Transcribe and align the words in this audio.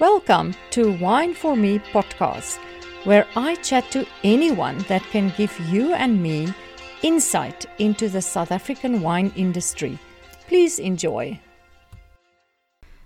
Welcome 0.00 0.54
to 0.70 0.96
Wine 0.98 1.34
for 1.34 1.56
Me 1.56 1.80
podcast, 1.80 2.58
where 3.02 3.26
I 3.34 3.56
chat 3.56 3.90
to 3.90 4.06
anyone 4.22 4.78
that 4.86 5.02
can 5.10 5.32
give 5.36 5.58
you 5.58 5.92
and 5.92 6.22
me 6.22 6.54
insight 7.02 7.66
into 7.80 8.08
the 8.08 8.22
South 8.22 8.52
African 8.52 9.02
wine 9.02 9.32
industry. 9.34 9.98
Please 10.46 10.78
enjoy. 10.78 11.40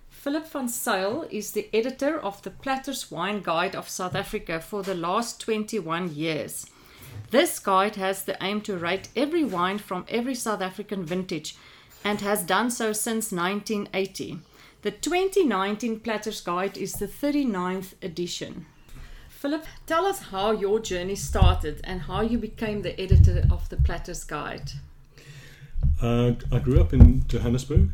Philip 0.07 0.47
van 0.47 0.67
Zyl 0.67 1.27
is 1.31 1.53
the 1.53 1.67
editor 1.73 2.19
of 2.19 2.43
the 2.43 2.51
Platter's 2.51 3.09
Wine 3.09 3.41
Guide 3.41 3.75
of 3.75 3.89
South 3.89 4.13
Africa 4.13 4.59
for 4.59 4.83
the 4.83 4.93
last 4.93 5.41
21 5.41 6.13
years. 6.13 6.67
This 7.31 7.57
guide 7.57 7.95
has 7.95 8.23
the 8.23 8.37
aim 8.39 8.61
to 8.61 8.77
rate 8.77 9.09
every 9.15 9.43
wine 9.43 9.79
from 9.79 10.05
every 10.09 10.35
South 10.35 10.61
African 10.61 11.03
vintage 11.03 11.55
and 12.03 12.21
has 12.21 12.43
done 12.43 12.69
so 12.69 12.93
since 12.93 13.31
1980. 13.31 14.41
The 14.83 14.91
2019 14.91 16.01
Platter's 16.01 16.41
Guide 16.41 16.77
is 16.77 16.95
the 16.95 17.07
39th 17.07 17.93
edition. 18.01 18.65
Philip, 19.29 19.65
tell 19.87 20.05
us 20.05 20.23
how 20.23 20.51
your 20.51 20.81
journey 20.81 21.15
started 21.15 21.79
and 21.85 22.01
how 22.01 22.19
you 22.19 22.37
became 22.37 22.81
the 22.81 22.99
editor 22.99 23.47
of 23.49 23.69
the 23.69 23.77
Platter's 23.77 24.25
Guide. 24.25 24.73
Uh, 26.01 26.33
I 26.51 26.59
grew 26.59 26.81
up 26.81 26.91
in 26.91 27.25
Johannesburg, 27.29 27.91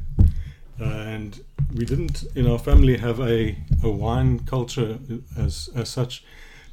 and 0.80 1.40
we 1.76 1.86
didn't 1.86 2.24
in 2.34 2.50
our 2.50 2.58
family 2.58 2.98
have 2.98 3.20
a, 3.20 3.56
a 3.84 3.90
wine 3.92 4.40
culture 4.40 4.98
as 5.38 5.70
as 5.76 5.90
such. 5.90 6.24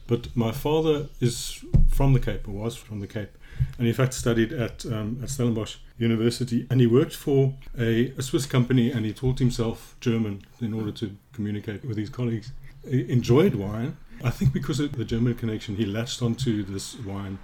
But 0.06 0.34
my 0.34 0.50
father 0.50 1.08
is 1.20 1.62
from 1.88 2.14
the 2.14 2.20
Cape, 2.20 2.48
or 2.48 2.52
was 2.52 2.74
from 2.74 3.00
the 3.00 3.06
Cape, 3.06 3.36
and 3.78 3.86
in 3.86 3.94
fact 3.94 4.14
studied 4.14 4.52
at 4.52 4.84
um, 4.86 5.18
at 5.22 5.30
Stellenbosch 5.30 5.76
University, 5.98 6.66
and 6.70 6.80
he 6.80 6.86
worked 6.86 7.14
for 7.14 7.54
a, 7.78 8.12
a, 8.18 8.22
Swiss 8.22 8.46
company, 8.46 8.90
and 8.90 9.04
he 9.06 9.12
taught 9.12 9.38
himself 9.38 9.96
German 10.00 10.42
in 10.60 10.74
order 10.74 10.92
to 10.92 11.16
communicate 11.32 11.84
with 11.84 11.96
his 11.96 12.10
colleagues. 12.10 12.52
He 12.88 13.10
enjoyed 13.10 13.54
wine. 13.54 13.96
I 14.22 14.30
think 14.30 14.52
because 14.52 14.80
of 14.80 14.92
the 14.92 15.04
German 15.04 15.34
connection, 15.34 15.76
he 15.76 15.84
latched 15.84 16.22
onto 16.22 16.62
this 16.62 16.98
wine, 17.00 17.38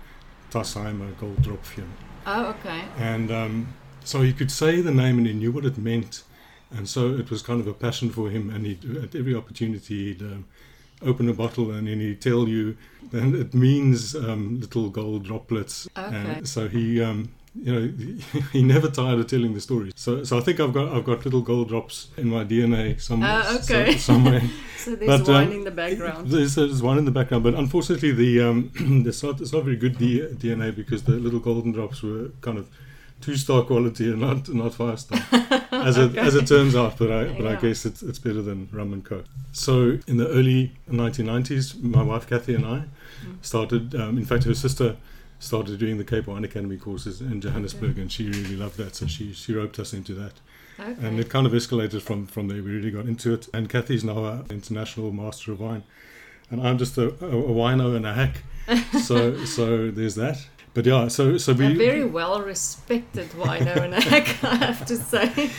Tassheimer 0.50 1.14
Goldtropfchen. 1.14 1.88
Oh, 2.26 2.46
okay. 2.46 2.82
And 2.98 3.30
um, 3.30 3.74
so 4.04 4.22
he 4.22 4.32
could 4.32 4.50
say 4.50 4.80
the 4.80 4.92
name, 4.92 5.18
and 5.18 5.26
he 5.26 5.32
knew 5.32 5.52
what 5.52 5.64
it 5.64 5.78
meant, 5.78 6.22
and 6.70 6.88
so 6.88 7.14
it 7.14 7.30
was 7.30 7.42
kind 7.42 7.60
of 7.60 7.66
a 7.66 7.74
passion 7.74 8.10
for 8.10 8.30
him. 8.30 8.50
And 8.50 8.66
he, 8.66 8.78
at 9.02 9.14
every 9.14 9.34
opportunity, 9.34 10.12
he'd 10.12 10.22
um, 10.22 10.46
open 11.04 11.28
a 11.28 11.34
bottle, 11.34 11.70
and 11.70 11.86
then 11.86 12.00
he'd 12.00 12.20
tell 12.20 12.48
you, 12.48 12.76
and 13.12 13.34
it 13.34 13.54
means 13.54 14.14
um, 14.14 14.60
little 14.60 14.88
gold 14.88 15.24
droplets. 15.24 15.88
Okay. 15.96 16.16
And 16.16 16.48
so 16.48 16.68
he 16.68 17.02
um, 17.02 17.32
you 17.54 17.72
know, 17.72 18.40
he 18.52 18.62
never 18.62 18.88
tired 18.88 19.18
of 19.18 19.26
telling 19.26 19.54
the 19.54 19.60
story. 19.60 19.92
So, 19.94 20.24
so 20.24 20.38
I 20.38 20.40
think 20.40 20.60
I've 20.60 20.72
got 20.72 20.92
I've 20.92 21.04
got 21.04 21.24
little 21.24 21.42
gold 21.42 21.68
drops 21.68 22.08
in 22.16 22.28
my 22.28 22.44
DNA 22.44 23.00
somewhere. 23.00 23.30
Uh, 23.30 23.58
okay. 23.58 23.92
So, 23.92 23.98
somewhere. 24.12 24.42
so 24.76 24.96
there's 24.96 25.20
but, 25.20 25.28
wine 25.28 25.48
um, 25.48 25.52
in 25.52 25.64
the 25.64 25.70
background. 25.70 26.28
There's, 26.28 26.54
there's 26.54 26.82
one 26.82 26.98
in 26.98 27.04
the 27.04 27.10
background, 27.10 27.44
but 27.44 27.54
unfortunately, 27.54 28.12
the 28.12 28.40
um, 28.42 28.70
it's 29.06 29.22
not 29.22 29.40
it's 29.40 29.52
not 29.52 29.64
very 29.64 29.76
good 29.76 29.96
DNA 29.96 30.74
because 30.74 31.02
the 31.04 31.12
little 31.12 31.40
golden 31.40 31.72
drops 31.72 32.02
were 32.02 32.30
kind 32.40 32.58
of 32.58 32.68
two 33.20 33.36
star 33.36 33.62
quality 33.62 34.10
and 34.10 34.20
not 34.20 34.48
not 34.48 34.74
five 34.74 34.98
star, 35.00 35.20
as 35.88 35.98
it 35.98 36.10
okay. 36.10 36.20
as 36.20 36.34
it 36.34 36.46
turns 36.46 36.74
out. 36.74 36.98
But 36.98 37.10
I 37.10 37.24
but 37.24 37.44
yeah. 37.44 37.50
I 37.50 37.56
guess 37.56 37.84
it's 37.84 38.02
it's 38.02 38.18
better 38.18 38.42
than 38.42 38.68
rum 38.72 38.92
and 38.92 39.04
coke. 39.04 39.26
So 39.52 39.98
in 40.06 40.16
the 40.16 40.28
early 40.28 40.72
1990s, 40.90 41.80
my 41.82 42.02
wife 42.02 42.28
Kathy 42.28 42.54
and 42.54 42.66
I 42.66 42.84
mm. 43.24 43.42
started. 43.42 43.94
Um, 43.94 44.18
in 44.18 44.24
fact, 44.24 44.44
her 44.44 44.54
sister 44.54 44.96
started 45.38 45.78
doing 45.78 45.98
the 45.98 46.04
Cape 46.04 46.28
Wine 46.28 46.44
Academy 46.44 46.76
courses 46.76 47.20
in 47.20 47.40
Johannesburg, 47.40 47.92
okay. 47.92 48.02
and 48.02 48.12
she 48.12 48.28
really 48.28 48.56
loved 48.56 48.76
that. 48.78 48.94
So 48.94 49.06
she 49.06 49.32
she 49.32 49.54
roped 49.54 49.78
us 49.78 49.92
into 49.92 50.14
that. 50.14 50.34
Okay. 50.78 51.06
And 51.06 51.20
it 51.20 51.28
kind 51.28 51.46
of 51.46 51.52
escalated 51.52 52.02
from, 52.02 52.26
from 52.26 52.48
there. 52.48 52.62
We 52.62 52.70
really 52.70 52.90
got 52.90 53.04
into 53.04 53.34
it. 53.34 53.48
And 53.52 53.68
Kathy's 53.68 54.04
now 54.04 54.24
an 54.24 54.46
international 54.50 55.12
master 55.12 55.52
of 55.52 55.60
wine. 55.60 55.84
And 56.50 56.66
I'm 56.66 56.78
just 56.78 56.96
a, 56.98 57.08
a, 57.24 57.28
a 57.28 57.52
wino 57.52 57.94
and 57.94 58.06
a 58.06 58.14
hack. 58.14 58.42
so 59.02 59.44
so 59.44 59.90
there's 59.90 60.14
that. 60.16 60.46
But 60.74 60.86
yeah, 60.86 61.08
so 61.08 61.36
so 61.36 61.52
we 61.52 61.66
a 61.66 61.74
very 61.74 62.04
well 62.04 62.40
respected 62.40 63.28
wino 63.30 63.76
and 63.76 63.94
hack, 63.94 64.42
I 64.42 64.56
have 64.56 64.86
to 64.86 64.96
say. 64.96 65.50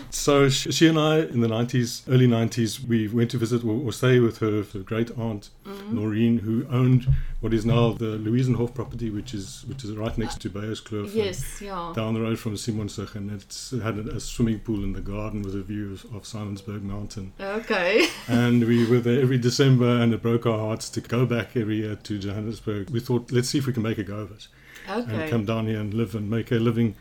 so 0.10 0.48
she, 0.48 0.88
and 0.88 0.98
I, 0.98 1.20
in 1.20 1.40
the 1.40 1.48
nineties, 1.48 2.02
early 2.08 2.26
nineties, 2.26 2.82
we 2.82 3.08
went 3.08 3.30
to 3.32 3.38
visit 3.38 3.64
or, 3.64 3.92
stay 3.92 4.18
with 4.18 4.38
her, 4.38 4.62
her 4.62 4.78
great 4.80 5.10
aunt 5.18 5.50
mm-hmm. 5.64 5.94
Noreen, 5.94 6.38
who 6.38 6.66
owned 6.70 7.06
what 7.40 7.52
is 7.52 7.64
now 7.64 7.92
the 7.92 8.18
Louiesenhof 8.18 8.74
property, 8.74 9.10
which 9.10 9.34
is 9.34 9.64
which 9.68 9.84
is 9.84 9.92
right 9.92 10.16
next 10.16 10.40
to 10.42 10.50
Beyerskloof. 10.50 11.14
Yes, 11.14 11.60
yeah. 11.60 11.92
Down 11.94 12.14
the 12.14 12.20
road 12.20 12.38
from 12.38 12.54
Simonsig, 12.54 13.14
and 13.14 13.30
it's 13.30 13.72
it 13.72 13.82
had 13.82 13.98
a, 13.98 14.16
a, 14.16 14.20
swimming 14.20 14.60
pool 14.60 14.82
in 14.82 14.92
the 14.92 15.00
garden 15.00 15.42
with 15.42 15.54
a 15.54 15.62
view 15.62 15.92
of, 15.92 16.04
of 16.14 16.22
Simonsberg 16.24 16.82
Mountain. 16.82 17.32
Okay. 17.40 18.08
and 18.28 18.66
we 18.66 18.86
were 18.86 19.00
there 19.00 19.20
every 19.20 19.38
December, 19.38 20.00
and 20.00 20.12
it 20.14 20.22
broke 20.22 20.46
our 20.46 20.58
hearts 20.58 20.88
to 20.90 21.00
go 21.00 21.26
back 21.26 21.56
every 21.56 21.76
year 21.76 21.96
to 21.96 22.18
Johannesburg. 22.18 22.90
We 22.90 23.00
thought, 23.00 23.30
let's 23.32 23.48
see 23.48 23.58
if 23.58 23.66
we 23.66 23.72
can 23.72 23.82
make 23.82 23.98
a 23.98 24.04
go 24.04 24.18
of 24.18 24.30
it 24.32 24.48
okay. 24.88 25.22
and 25.22 25.30
come 25.30 25.44
down 25.44 25.66
here 25.66 25.80
and 25.80 25.92
live 25.92 26.14
and 26.14 26.30
make 26.30 26.50
a 26.50 26.56
living 26.56 26.94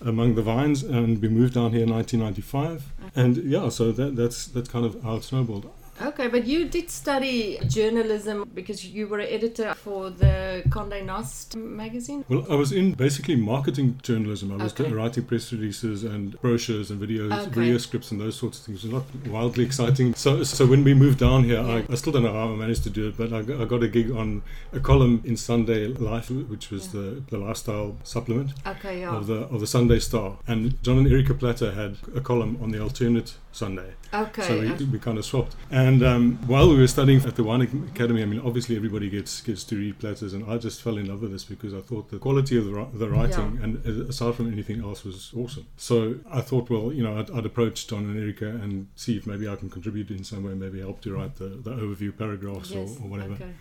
among 0.00 0.34
the 0.34 0.42
vines. 0.42 0.82
And 0.82 1.20
we 1.20 1.28
moved 1.28 1.54
down 1.54 1.72
here 1.72 1.82
in 1.82 1.90
1995, 1.90 2.92
and 3.14 3.36
yeah, 3.38 3.68
so 3.68 3.92
that, 3.92 4.16
that's 4.16 4.46
that's 4.46 4.68
kind 4.68 4.84
of 4.84 5.02
how 5.02 5.16
it 5.16 5.24
snowballed. 5.24 5.70
Okay, 6.02 6.28
but 6.28 6.46
you 6.46 6.66
did 6.66 6.90
study 6.90 7.58
journalism 7.66 8.48
because 8.54 8.86
you 8.86 9.06
were 9.06 9.18
an 9.18 9.28
editor 9.28 9.74
for 9.74 10.08
the 10.08 10.62
Condé 10.70 11.04
Nast 11.04 11.56
magazine? 11.56 12.24
Well, 12.28 12.46
I 12.50 12.54
was 12.54 12.72
in 12.72 12.92
basically 12.92 13.36
marketing 13.36 14.00
journalism. 14.02 14.50
I 14.52 14.62
was 14.64 14.72
okay. 14.72 14.90
writing 14.90 15.24
press 15.24 15.52
releases 15.52 16.04
and 16.04 16.40
brochures 16.40 16.90
and 16.90 17.00
videos, 17.00 17.32
okay. 17.32 17.50
video 17.50 17.76
scripts 17.76 18.10
and 18.12 18.20
those 18.20 18.36
sorts 18.36 18.60
of 18.60 18.64
things. 18.64 18.84
Not 18.84 19.04
wildly 19.26 19.64
exciting. 19.64 20.14
So, 20.14 20.42
so 20.42 20.66
when 20.66 20.84
we 20.84 20.94
moved 20.94 21.18
down 21.18 21.44
here, 21.44 21.60
yeah. 21.60 21.84
I, 21.88 21.92
I, 21.92 21.94
still 21.96 22.14
don't 22.14 22.22
know 22.22 22.32
how 22.32 22.50
I 22.50 22.56
managed 22.56 22.84
to 22.84 22.90
do 22.90 23.08
it, 23.08 23.18
but 23.18 23.32
I, 23.34 23.40
I, 23.40 23.66
got 23.66 23.82
a 23.82 23.88
gig 23.88 24.10
on 24.10 24.42
a 24.72 24.80
column 24.80 25.22
in 25.26 25.36
Sunday 25.36 25.86
Life, 25.86 26.30
which 26.30 26.70
was 26.70 26.86
yeah. 26.86 27.00
the, 27.00 27.22
the 27.28 27.38
lifestyle 27.38 27.96
supplement 28.04 28.52
okay, 28.66 29.00
yeah. 29.00 29.14
of 29.14 29.26
the 29.26 29.40
of 29.48 29.60
the 29.60 29.66
Sunday 29.66 29.98
Star. 29.98 30.38
And 30.46 30.82
John 30.82 30.96
and 30.96 31.06
Erica 31.06 31.34
Platter 31.34 31.72
had 31.72 31.98
a 32.16 32.22
column 32.22 32.58
on 32.62 32.70
the 32.70 32.82
alternate 32.82 33.34
Sunday. 33.52 33.94
Okay. 34.14 34.42
So 34.42 34.60
we, 34.60 34.84
we 34.86 34.98
kind 34.98 35.18
of 35.18 35.24
swapped. 35.24 35.56
And 35.70 36.02
um, 36.02 36.38
while 36.46 36.68
we 36.68 36.76
were 36.76 36.86
studying 36.86 37.20
at 37.24 37.36
the 37.36 37.44
Wine 37.44 37.62
Academy, 37.62 38.22
I 38.22 38.26
mean, 38.26 38.40
obviously 38.40 38.76
everybody 38.76 39.10
gets 39.10 39.40
gets 39.40 39.64
to 39.64 39.76
read 39.76 39.98
Platters, 39.98 40.32
and 40.32 40.48
I 40.50 40.58
just 40.58 40.82
fell 40.82 40.98
in 40.98 41.06
love 41.06 41.22
with 41.22 41.32
this 41.32 41.44
because 41.44 41.74
I 41.74 41.80
thought 41.80 42.10
the 42.10 42.18
quality 42.18 42.56
of 42.56 42.66
the, 42.66 42.86
the 42.94 43.08
writing, 43.08 43.56
yeah. 43.56 43.64
and 43.64 43.86
uh, 43.86 44.08
aside 44.08 44.34
from 44.34 44.52
anything 44.52 44.82
else, 44.82 45.04
was 45.04 45.32
awesome. 45.36 45.66
So 45.76 46.16
I 46.30 46.40
thought, 46.40 46.70
well, 46.70 46.92
you 46.92 47.02
know, 47.02 47.18
I'd, 47.18 47.30
I'd, 47.30 47.46
approach 47.46 47.88
John 47.88 48.04
and 48.04 48.18
Erica 48.18 48.46
and 48.46 48.86
see 48.94 49.16
if 49.16 49.26
maybe 49.26 49.48
I 49.48 49.56
can 49.56 49.68
contribute 49.68 50.10
in 50.10 50.22
some 50.22 50.44
way, 50.44 50.54
maybe 50.54 50.80
help 50.80 51.00
to 51.02 51.14
write 51.14 51.36
the, 51.36 51.48
the 51.48 51.72
overview 51.72 52.16
paragraphs 52.16 52.70
yes. 52.70 52.96
or, 52.98 53.04
or, 53.04 53.08
whatever. 53.08 53.34
Okay. 53.34 53.52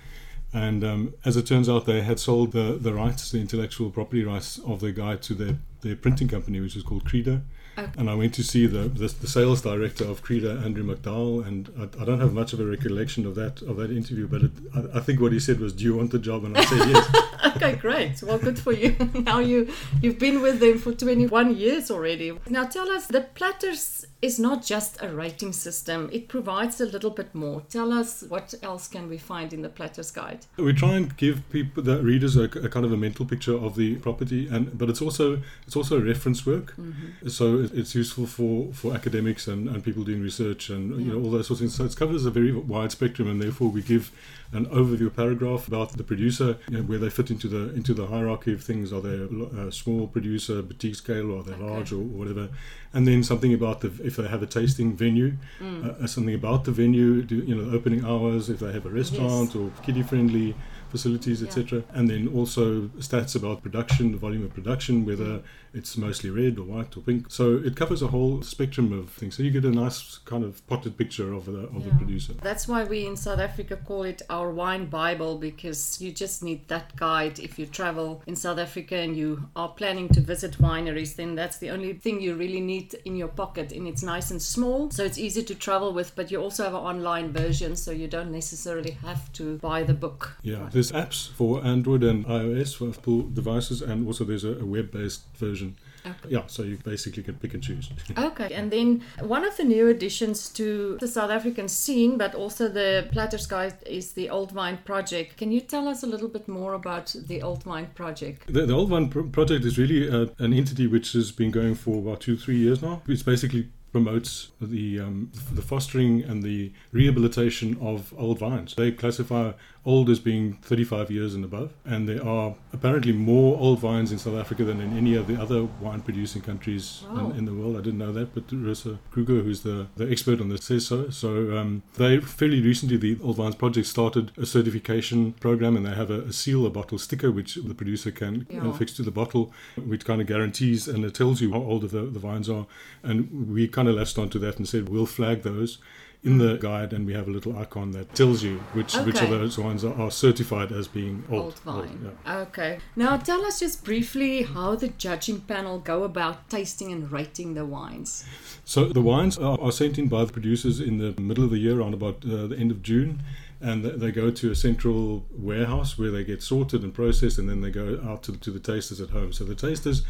And 0.54 0.84
um, 0.84 1.14
as 1.26 1.38
it 1.38 1.46
turns 1.46 1.70
out, 1.70 1.86
they 1.86 2.02
had 2.02 2.20
sold 2.20 2.52
the, 2.52 2.78
the 2.80 2.94
rights, 2.94 3.32
the 3.32 3.40
intellectual 3.40 3.90
property 3.90 4.24
rights 4.24 4.60
of 4.60 4.80
the 4.80 4.92
guide 4.92 5.22
to 5.24 5.34
their, 5.34 5.58
their 5.82 5.96
printing 5.96 6.28
company, 6.28 6.60
which 6.60 6.76
was 6.76 6.84
called 6.84 7.06
Credo. 7.06 7.42
Okay. 7.84 7.92
And 7.98 8.10
I 8.10 8.16
went 8.16 8.34
to 8.36 8.44
see 8.44 8.66
the, 8.68 8.90
the, 8.90 9.08
the 9.08 9.28
sales 9.28 9.62
director 9.62 10.06
of 10.06 10.22
Credo, 10.22 10.58
Andrew 10.60 10.84
McDowell, 10.84 11.46
and 11.46 11.70
I, 11.80 12.02
I, 12.02 12.06
don't 12.06 12.20
have 12.20 12.34
much 12.34 12.54
of 12.54 12.60
a 12.60 12.66
recollection 12.66 13.26
of 13.26 13.36
that 13.36 13.62
of 13.62 13.78
that 13.78 13.92
interview, 13.92 14.28
but 14.28 14.44
it, 14.44 14.52
I, 14.76 14.98
I, 14.98 15.00
think 15.02 15.20
what 15.22 15.32
he 15.32 15.40
said 15.40 15.60
was, 15.60 15.74
"Do 15.74 15.84
you 15.84 15.96
want 15.96 16.12
the 16.12 16.20
job?" 16.20 16.44
And 16.46 16.58
I 16.58 16.64
said 16.66 16.90
yes. 16.90 17.16
okay, 17.56 17.76
great. 17.76 18.22
Well, 18.22 18.38
good 18.38 18.60
for 18.60 18.74
you. 18.74 18.96
now 19.14 19.40
you 19.40 19.72
you've 20.02 20.20
been 20.20 20.42
with 20.42 20.60
them 20.60 20.78
for 20.78 20.94
21 20.94 21.56
years 21.56 21.90
already. 21.92 22.38
Now 22.48 22.66
tell 22.66 22.90
us, 22.90 23.08
the 23.08 23.22
platters 23.22 24.06
is 24.22 24.38
not 24.38 24.66
just 24.66 25.02
a 25.02 25.08
rating 25.08 25.54
system. 25.54 26.10
It 26.12 26.28
provides 26.28 26.82
a 26.82 26.86
little 26.86 27.10
bit 27.10 27.34
more. 27.34 27.62
Tell 27.70 27.94
us 27.94 28.24
what 28.28 28.54
else 28.62 28.88
can 28.88 29.08
we 29.08 29.18
find 29.18 29.54
in 29.54 29.62
the 29.62 29.70
Platters 29.70 30.12
Guide. 30.12 30.46
We 30.58 30.74
try 30.74 30.96
and 30.96 31.16
give 31.16 31.50
people, 31.50 31.84
the 31.84 32.02
readers, 32.04 32.36
a, 32.36 32.44
a 32.44 32.70
kind 32.70 32.86
of 32.86 32.92
a 32.92 32.98
mental 32.98 33.26
picture 33.26 33.56
of 33.56 33.76
the 33.76 33.96
property, 33.96 34.48
and 34.50 34.78
but 34.78 34.90
it's 34.90 35.02
also 35.02 35.42
it's 35.66 35.76
also 35.76 36.02
reference 36.02 36.46
work. 36.46 36.76
Mm-hmm. 36.76 37.30
So 37.30 37.68
it's 37.74 37.96
useful 37.96 38.28
for, 38.28 38.74
for 38.74 38.94
academics 38.94 39.48
and, 39.48 39.70
and 39.70 39.84
people 39.84 40.04
doing 40.04 40.22
research 40.22 40.70
and 40.70 40.92
yeah. 40.92 40.98
you 40.98 41.14
know 41.14 41.24
all 41.24 41.32
those 41.32 41.48
sorts 41.48 41.62
of 41.62 41.66
things. 41.66 41.76
So 41.76 41.86
it 41.86 41.96
covers 41.96 42.26
a 42.26 42.32
very 42.32 42.52
wide 42.52 42.92
spectrum, 42.92 43.30
and 43.30 43.42
therefore 43.42 43.70
we 43.70 43.82
give 43.82 44.12
an 44.52 44.66
overview 44.68 45.16
paragraph 45.16 45.68
about 45.68 45.96
the 45.96 46.04
producer, 46.04 46.58
you 46.68 46.78
know, 46.78 46.84
where 46.84 46.98
they 46.98 47.10
fit 47.10 47.30
into 47.30 47.48
the 47.48 47.74
into 47.74 47.94
the 47.94 48.08
hierarchy 48.08 48.52
of 48.54 48.64
things. 48.64 48.92
Are 48.92 49.02
they 49.02 49.28
a 49.58 49.72
small 49.72 50.08
producer, 50.08 50.62
boutique 50.62 50.96
scale, 50.96 51.32
or 51.32 51.40
are 51.40 51.44
they 51.44 51.54
okay. 51.54 51.64
large, 51.64 51.94
or 51.94 52.00
whatever? 52.00 52.50
And 52.92 53.08
then 53.08 53.24
something 53.24 53.54
about 53.54 53.82
the 53.82 53.92
if 54.10 54.16
they 54.18 54.28
have 54.28 54.44
a 54.44 54.48
tasting 54.60 54.90
venue, 54.98 55.32
mm. 55.60 56.04
uh, 56.04 56.08
something 56.08 56.36
about 56.36 56.66
the 56.66 56.72
venue, 56.72 57.22
do, 57.22 57.36
you 57.50 57.56
know, 57.56 57.66
opening 57.78 58.04
hours, 58.04 58.50
if 58.50 58.60
they 58.60 58.72
have 58.74 58.86
a 58.86 58.94
restaurant 59.02 59.50
yes. 59.54 59.56
or 59.56 59.72
kiddie 59.84 60.04
friendly 60.04 60.56
facilities, 60.90 61.42
Yeah. 61.42 61.48
etc. 61.48 61.84
And 61.94 62.10
then 62.10 62.28
also 62.28 62.84
stats 63.00 63.36
about 63.36 63.62
production, 63.62 64.12
the 64.12 64.18
volume 64.18 64.44
of 64.46 64.54
production, 64.54 65.06
whether 65.06 65.42
it's 65.74 65.96
mostly 65.98 66.30
red 66.32 66.58
or 66.58 66.64
white 66.64 66.98
or 66.98 67.02
pink. 67.02 67.28
So 67.30 67.58
it 67.58 67.76
covers 67.76 68.02
a 68.02 68.08
whole 68.08 68.42
spectrum 68.42 68.92
of 68.92 69.10
things. 69.12 69.36
So 69.38 69.44
you 69.44 69.52
get 69.52 69.66
a 69.66 69.72
nice 69.72 70.18
kind 70.26 70.44
of 70.44 70.66
potted 70.68 70.98
picture 70.98 71.32
of 71.34 71.46
the 71.46 71.60
of 71.76 71.84
the 71.86 71.92
producer. 71.92 72.34
That's 72.42 72.68
why 72.68 72.84
we 72.84 73.06
in 73.06 73.16
South 73.16 73.40
Africa 73.40 73.78
call 73.78 74.04
it 74.04 74.22
our 74.30 74.50
wine 74.52 74.88
Bible 74.88 75.38
because 75.38 76.02
you 76.02 76.12
just 76.12 76.42
need 76.44 76.68
that 76.70 76.96
guide 76.96 77.40
if 77.40 77.60
you 77.60 77.66
travel 77.66 78.24
in 78.26 78.36
South 78.36 78.58
Africa 78.58 78.96
and 78.96 79.16
you 79.16 79.50
are 79.56 79.70
planning 79.70 80.10
to 80.10 80.22
visit 80.22 80.58
wineries. 80.60 81.16
Then 81.16 81.36
that's 81.36 81.58
the 81.58 81.70
only 81.70 81.94
thing 81.94 82.20
you 82.22 82.34
really 82.36 82.62
need 82.62 82.96
in 83.06 83.16
your 83.16 83.28
pocket, 83.28 83.72
and 83.72 83.88
it's 83.88 84.02
nice 84.04 84.32
and 84.32 84.42
small, 84.42 84.90
so 84.92 85.04
it's 85.04 85.18
easy 85.18 85.44
to 85.44 85.56
travel 85.56 85.94
with. 85.94 86.16
But 86.16 86.32
you 86.32 86.42
also 86.42 86.64
have 86.64 86.74
an 86.74 86.80
online 86.80 87.32
version, 87.32 87.76
so 87.76 87.92
you 87.92 88.08
don't 88.08 88.32
necessarily 88.32 88.92
have 88.92 89.32
to 89.34 89.58
buy 89.60 89.84
the 89.84 89.94
book. 89.94 90.38
Yeah, 90.42 90.70
there's 90.80 90.94
apps 90.94 91.30
for 91.30 91.62
Android 91.66 92.04
and 92.04 92.26
iOS 92.26 92.74
for 92.78 92.88
Apple 92.88 93.24
devices, 93.24 93.82
and 93.82 94.08
also 94.08 94.24
there's 94.24 94.46
a, 94.46 94.54
a 94.60 94.66
web-based 94.66 95.24
version. 95.36 95.76
Okay. 96.06 96.30
Yeah, 96.30 96.44
so 96.48 96.64
you 96.64 96.78
basically 96.78 97.24
can 97.24 97.36
pick 97.36 97.54
and 97.54 97.62
choose. 97.62 97.90
Okay, 98.18 98.54
and 98.54 98.72
then 98.72 99.04
one 99.20 99.44
of 99.46 99.58
the 99.58 99.66
new 99.66 99.90
additions 99.90 100.48
to 100.50 100.98
the 101.02 101.08
South 101.08 101.32
African 101.32 101.68
scene, 101.68 102.18
but 102.18 102.34
also 102.34 102.70
the 102.70 103.10
Platter's 103.12 103.46
Guide, 103.46 103.76
is 103.86 104.14
the 104.14 104.30
Old 104.30 104.52
Vine 104.52 104.78
Project. 104.86 105.36
Can 105.36 105.52
you 105.52 105.60
tell 105.60 105.90
us 105.90 106.04
a 106.04 106.08
little 106.08 106.30
bit 106.30 106.48
more 106.48 106.74
about 106.74 107.14
the 107.28 107.42
Old 107.42 107.64
Vine 107.64 107.88
Project? 107.96 108.48
The, 108.48 108.66
the 108.66 108.74
Old 108.74 109.12
pro- 109.12 109.24
project 109.24 109.66
is 109.66 109.78
really 109.78 110.10
uh, 110.10 110.28
an 110.38 110.54
entity 110.54 110.88
which 110.88 111.12
has 111.12 111.34
been 111.34 111.52
going 111.52 111.76
for 111.76 111.98
about 111.98 112.22
two, 112.22 112.38
three 112.38 112.58
years 112.58 112.82
now. 112.82 113.02
It's 113.08 113.24
basically 113.24 113.68
promotes 113.92 114.52
the 114.62 115.00
um, 115.00 115.32
the 115.52 115.62
fostering 115.62 116.24
and 116.24 116.44
the 116.44 116.72
rehabilitation 116.92 117.78
of 117.82 118.14
old 118.18 118.40
vines. 118.40 118.76
They 118.76 118.92
classify 118.92 119.54
old 119.86 120.10
as 120.10 120.20
being 120.20 120.54
35 120.62 121.10
years 121.10 121.34
and 121.34 121.44
above, 121.46 121.72
and 121.86 122.08
there 122.08 122.24
are 122.26 122.56
apparently 122.74 123.12
more 123.14 123.58
old 123.58 123.80
vines 123.80 124.12
in 124.12 124.18
South 124.20 124.36
Africa 124.36 124.64
than 124.64 124.82
in 124.82 124.96
any 124.98 125.16
of 125.16 125.26
the 125.28 125.40
other 125.42 125.64
wine 125.82 126.02
producing 126.02 126.42
countries 126.42 127.04
Wow. 127.10 127.30
in, 127.32 127.38
in 127.40 127.46
the 127.46 127.54
world. 127.54 127.76
I 127.78 127.82
didn't 127.82 127.98
know 128.00 128.12
that, 128.12 128.34
but 128.36 128.44
Rosa 128.52 129.00
Kruger, 129.12 129.42
who's 129.42 129.62
the, 129.62 129.88
the 129.96 130.10
expert 130.12 130.42
on 130.42 130.50
this, 130.50 130.66
says 130.66 130.86
so. 130.88 131.10
So 131.10 131.58
um, 131.58 131.82
they 131.96 132.20
fairly 132.20 132.62
recently, 132.62 132.98
the 132.98 133.18
Old 133.24 133.38
Vines 133.38 133.56
Project 133.56 133.88
started 133.88 134.32
a 134.38 134.46
certification 134.46 135.34
program, 135.34 135.76
and 135.78 135.86
they 135.86 135.94
have 135.96 136.12
a, 136.12 136.22
a 136.24 136.34
seal, 136.34 136.66
a 136.66 136.70
bottle 136.70 136.98
sticker, 137.00 137.32
which 137.32 137.56
the 137.56 137.74
producer 137.74 138.12
can 138.12 138.46
Yeah. 138.50 138.72
fix 138.74 138.94
to 138.94 139.04
the 139.04 139.12
bottle, 139.12 139.52
which 139.78 140.06
kind 140.06 140.22
of 140.22 140.28
guarantees 140.28 140.88
and 140.88 141.04
it 141.06 141.14
tells 141.16 141.42
you 141.42 141.52
how 141.54 141.60
old 141.62 141.84
the, 141.90 142.02
the 142.02 142.20
vines 142.20 142.50
are. 142.50 142.68
And 143.02 143.50
we 143.50 143.68
kind 143.68 143.88
of 143.88 143.96
latched 143.96 144.18
onto 144.18 144.40
that 144.40 144.58
and 144.58 144.68
said 144.68 144.90
we'll 144.90 145.06
flag 145.06 145.44
those 145.44 145.78
in 146.22 146.38
the 146.38 146.58
guide, 146.58 146.92
and 146.92 147.06
we 147.06 147.14
have 147.14 147.30
a 147.30 147.32
little 147.32 147.58
icon 147.58 147.92
that 147.92 148.14
tells 148.14 148.44
you 148.44 148.58
which 148.74 148.94
which 148.98 149.22
of 149.22 149.30
those 149.30 149.58
wines 149.58 149.86
are, 149.86 149.94
are 149.94 150.12
certified 150.12 150.70
as 150.72 150.88
being 150.88 151.24
old. 151.32 151.42
Old 151.42 151.60
Vine. 151.60 152.14
yeah. 152.26 152.38
Okay. 152.40 152.80
Now 152.96 153.16
tell 153.16 153.46
us 153.46 153.60
just 153.62 153.86
briefly 153.86 154.44
how 154.44 154.76
the 154.76 154.90
judging 154.90 155.40
panel 155.42 155.80
go 155.80 156.04
about 156.04 156.50
tasting 156.50 156.92
and 156.92 157.10
rating 157.10 157.54
the 157.54 157.66
wines. 157.66 158.26
So 158.66 158.86
the 158.86 159.02
wines 159.02 159.38
are, 159.38 159.60
are 159.62 159.72
sent 159.72 159.98
in 159.98 160.10
by 160.10 160.26
the 160.26 160.34
producers 160.34 160.82
in 160.82 160.98
the 160.98 161.20
middle 161.22 161.46
of 161.46 161.52
the 161.52 161.58
year, 161.58 161.80
around 161.80 161.94
about 161.94 162.26
uh, 162.26 162.48
the 162.48 162.58
end 162.58 162.72
of 162.72 162.84
June, 162.84 163.24
and 163.62 163.86
they 163.86 164.12
go 164.12 164.30
to 164.30 164.52
a 164.52 164.56
central 164.56 165.26
warehouse 165.32 165.98
where 165.98 166.12
they 166.12 166.26
get 166.26 166.44
sorted 166.44 166.84
and 166.84 166.94
processed, 166.94 167.38
and 167.38 167.48
then 167.48 167.62
they 167.62 167.72
go 167.72 167.98
out 168.06 168.24
to, 168.24 168.36
to 168.36 168.52
the 168.52 168.60
tasters 168.60 169.00
at 169.00 169.12
home. 169.12 169.32
So 169.32 169.46
the 169.46 169.56
tasters. 169.56 170.04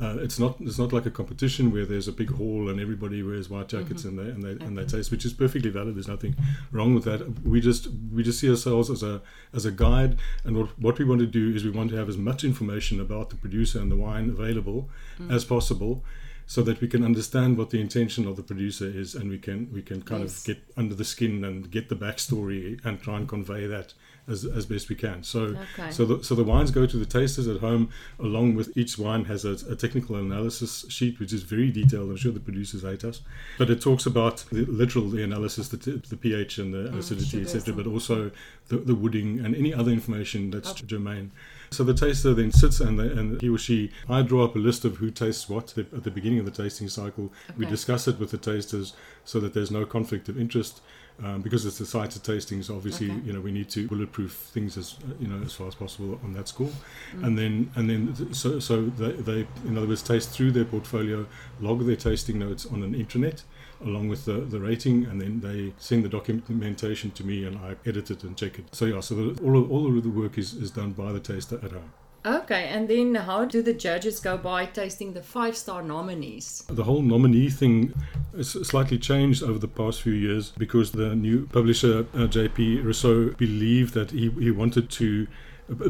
Uh, 0.00 0.16
it's 0.18 0.40
not. 0.40 0.56
It's 0.60 0.76
not 0.78 0.92
like 0.92 1.06
a 1.06 1.10
competition 1.10 1.70
where 1.70 1.86
there's 1.86 2.08
a 2.08 2.12
big 2.12 2.30
hall 2.30 2.68
and 2.68 2.80
everybody 2.80 3.22
wears 3.22 3.48
white 3.48 3.68
jackets 3.68 4.04
and 4.04 4.18
they 4.18 4.24
and 4.24 4.42
they 4.42 4.64
and 4.64 4.76
they 4.76 4.84
taste, 4.84 5.12
which 5.12 5.24
is 5.24 5.32
perfectly 5.32 5.70
valid. 5.70 5.94
There's 5.94 6.08
nothing 6.08 6.34
wrong 6.72 6.94
with 6.96 7.04
that. 7.04 7.20
We 7.44 7.60
just 7.60 7.86
we 8.12 8.24
just 8.24 8.40
see 8.40 8.50
ourselves 8.50 8.90
as 8.90 9.04
a 9.04 9.22
as 9.52 9.64
a 9.64 9.70
guide, 9.70 10.18
and 10.44 10.56
what 10.56 10.76
what 10.80 10.98
we 10.98 11.04
want 11.04 11.20
to 11.20 11.26
do 11.28 11.54
is 11.54 11.62
we 11.62 11.70
want 11.70 11.90
to 11.90 11.96
have 11.96 12.08
as 12.08 12.16
much 12.16 12.42
information 12.42 12.98
about 13.00 13.30
the 13.30 13.36
producer 13.36 13.78
and 13.80 13.88
the 13.90 13.96
wine 13.96 14.30
available 14.30 14.88
as 15.30 15.44
possible, 15.44 16.02
so 16.44 16.60
that 16.62 16.80
we 16.80 16.88
can 16.88 17.04
understand 17.04 17.56
what 17.56 17.70
the 17.70 17.80
intention 17.80 18.26
of 18.26 18.34
the 18.34 18.42
producer 18.42 18.86
is, 18.86 19.14
and 19.14 19.30
we 19.30 19.38
can 19.38 19.70
we 19.72 19.80
can 19.80 20.02
kind 20.02 20.22
Yes. 20.22 20.40
of 20.40 20.44
get 20.44 20.58
under 20.76 20.96
the 20.96 21.04
skin 21.04 21.44
and 21.44 21.70
get 21.70 21.88
the 21.88 21.94
backstory 21.96 22.84
and 22.84 23.00
try 23.00 23.16
and 23.18 23.28
convey 23.28 23.68
that 23.68 23.94
as, 24.28 24.44
as 24.44 24.66
best 24.66 24.88
we 24.88 24.94
can. 24.94 25.22
So 25.22 25.56
Okay. 25.78 25.90
so 25.90 26.04
the, 26.04 26.24
so 26.24 26.34
the 26.34 26.44
wines 26.44 26.70
go 26.70 26.86
to 26.86 26.96
the 26.96 27.06
tasters 27.06 27.46
at 27.46 27.60
home, 27.60 27.90
along 28.18 28.54
with 28.54 28.76
each 28.76 28.98
wine 28.98 29.24
has 29.26 29.44
a, 29.44 29.52
a 29.70 29.76
technical 29.76 30.16
analysis 30.16 30.84
sheet 30.88 31.20
which 31.20 31.32
is 31.32 31.42
very 31.42 31.70
detailed. 31.70 32.10
I'm 32.10 32.16
sure 32.16 32.32
the 32.32 32.40
producers 32.40 32.82
hate 32.82 33.04
us, 33.04 33.20
but 33.58 33.70
it 33.70 33.80
talks 33.80 34.06
about 34.06 34.44
the 34.50 34.64
literal 34.64 35.08
the 35.10 35.22
analysis, 35.22 35.68
the, 35.68 35.76
t- 35.76 36.02
the 36.08 36.16
pH 36.16 36.58
and 36.58 36.72
the 36.72 36.90
mm, 36.90 36.98
acidity, 36.98 37.26
sugars 37.28 37.54
etc. 37.54 37.74
But 37.74 37.86
also 37.86 38.30
the, 38.68 38.78
the 38.78 38.94
wooding 38.94 39.40
and 39.44 39.54
any 39.54 39.72
other 39.74 39.90
information 39.90 40.50
that's 40.50 40.72
germane. 40.80 41.30
So 41.70 41.82
the 41.82 41.94
taster 41.94 42.32
then 42.34 42.52
sits 42.52 42.80
and, 42.80 42.98
they, 42.98 43.08
and 43.08 43.40
he 43.40 43.48
or 43.48 43.58
she, 43.58 43.90
I 44.08 44.22
draw 44.22 44.44
up 44.44 44.54
a 44.54 44.58
list 44.58 44.84
of 44.84 44.98
who 44.98 45.10
tastes 45.10 45.48
what 45.48 45.76
at 45.76 46.04
the 46.04 46.10
beginning 46.10 46.38
of 46.38 46.44
the 46.44 46.50
tasting 46.50 46.88
cycle. 46.88 47.32
We 47.56 47.66
discuss 47.66 48.06
it 48.06 48.18
with 48.18 48.30
the 48.30 48.38
tasters 48.38 48.92
so 49.24 49.40
that 49.40 49.54
there's 49.54 49.70
no 49.70 49.84
conflict 49.84 50.28
of 50.28 50.38
interest. 50.38 50.80
Um, 51.22 51.42
because 51.42 51.64
it's 51.64 51.78
the 51.78 51.86
site 51.86 52.16
of 52.16 52.24
tastings, 52.24 52.68
obviously, 52.68 53.08
Okay. 53.08 53.20
you 53.24 53.32
know, 53.32 53.40
we 53.40 53.52
need 53.52 53.68
to 53.70 53.86
bulletproof 53.86 54.32
things 54.32 54.76
as 54.76 54.96
you 55.20 55.28
know 55.28 55.40
as 55.44 55.52
far 55.52 55.68
as 55.68 55.74
possible 55.76 56.18
on 56.24 56.32
that 56.32 56.48
score, 56.48 56.70
Mm. 57.14 57.24
and 57.24 57.38
then 57.38 57.70
and 57.76 57.88
then 57.88 58.34
so 58.34 58.58
so 58.58 58.86
they, 58.86 59.12
they 59.12 59.46
in 59.64 59.78
other 59.78 59.86
words 59.86 60.02
taste 60.02 60.30
through 60.30 60.50
their 60.50 60.64
portfolio, 60.64 61.24
log 61.60 61.86
their 61.86 61.94
tasting 61.94 62.40
notes 62.40 62.66
on 62.66 62.82
an 62.82 62.94
intranet, 62.94 63.44
along 63.80 64.08
with 64.08 64.24
the, 64.24 64.40
the 64.40 64.58
rating, 64.58 65.06
and 65.06 65.20
then 65.20 65.38
they 65.38 65.72
send 65.78 66.04
the 66.04 66.08
documentation 66.08 67.12
to 67.12 67.22
me, 67.24 67.44
and 67.44 67.58
I 67.58 67.76
edit 67.88 68.10
it 68.10 68.24
and 68.24 68.36
check 68.36 68.58
it. 68.58 68.74
So 68.74 68.84
yeah, 68.86 68.98
so 68.98 69.14
the, 69.14 69.40
all 69.44 69.56
of, 69.56 69.70
all 69.70 69.86
of 69.96 70.02
the 70.02 70.10
work 70.10 70.36
is, 70.36 70.52
is 70.54 70.72
done 70.72 70.94
by 70.94 71.12
the 71.12 71.20
taster 71.20 71.60
at 71.62 71.70
home. 71.70 71.92
Okay, 72.26 72.68
and 72.68 72.88
then 72.88 73.14
how 73.14 73.44
do 73.44 73.60
the 73.60 73.74
judges 73.74 74.18
go 74.18 74.38
by 74.38 74.64
tasting 74.64 75.12
the 75.12 75.22
five 75.22 75.56
star 75.56 75.82
nominees? 75.82 76.64
The 76.68 76.84
whole 76.84 77.02
nominee 77.02 77.50
thing 77.50 77.92
has 78.34 78.52
slightly 78.66 78.98
changed 78.98 79.42
over 79.42 79.58
the 79.58 79.68
past 79.68 80.00
few 80.00 80.14
years 80.14 80.50
because 80.56 80.92
the 80.92 81.14
new 81.14 81.46
publisher, 81.48 82.06
uh, 82.14 82.26
JP 82.26 82.84
Rossouw, 82.84 83.36
believed 83.36 83.92
that 83.92 84.12
he, 84.12 84.30
he 84.30 84.50
wanted 84.50 84.88
to. 84.90 85.26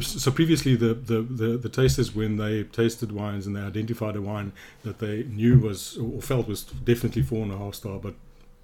So 0.01 0.33
previously, 0.33 0.75
the, 0.75 0.95
the, 0.95 1.23
the, 1.23 1.57
the 1.57 1.69
tasters, 1.69 2.15
when 2.15 2.37
they 2.37 2.65
tasted 2.65 3.13
wines 3.13 3.47
and 3.47 3.55
they 3.55 3.61
identified 3.61 4.17
a 4.17 4.23
wine 4.23 4.53
that 4.83 4.99
they 4.99 5.25
knew 5.25 5.59
was 5.59 5.97
or 5.99 6.21
felt 6.21 6.49
was 6.49 6.65
definitely 6.65 7.23
four 7.23 7.45
and 7.45 7.53
a 7.53 7.59
half 7.59 7.77
star, 7.77 7.99
but 7.99 8.15